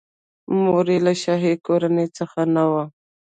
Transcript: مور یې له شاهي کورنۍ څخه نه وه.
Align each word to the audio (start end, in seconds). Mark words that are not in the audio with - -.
مور 0.61 0.85
یې 0.93 0.99
له 1.05 1.13
شاهي 1.23 1.53
کورنۍ 1.65 2.07
څخه 2.17 2.39
نه 2.55 2.63
وه. 2.71 2.83